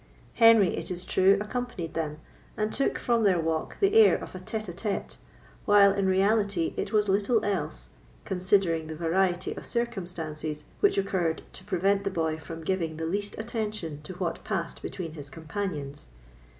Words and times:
Henry, 0.33 0.75
it 0.75 0.89
is 0.89 1.05
true, 1.05 1.37
accompanied 1.39 1.93
them, 1.93 2.17
and 2.57 2.73
took 2.73 2.97
from 2.97 3.21
their 3.21 3.39
walk 3.39 3.79
the 3.79 3.93
air 3.93 4.15
of 4.17 4.33
a 4.33 4.39
tête 4.39 4.65
à 4.67 4.73
tête, 4.73 5.17
while, 5.65 5.91
in 5.93 6.07
reality, 6.07 6.73
it 6.75 6.91
was 6.91 7.07
little 7.07 7.45
else, 7.45 7.89
considering 8.25 8.87
the 8.87 8.95
variety 8.95 9.53
of 9.55 9.63
circumstances 9.63 10.63
which 10.79 10.97
occurred 10.97 11.43
to 11.53 11.63
prevent 11.65 12.03
the 12.03 12.09
boy 12.09 12.35
from 12.35 12.63
giving 12.63 12.97
the 12.97 13.05
least 13.05 13.35
attention 13.37 14.01
to 14.01 14.13
what 14.15 14.43
passed 14.43 14.81
between 14.81 15.11
his 15.11 15.29
companions. 15.29 16.07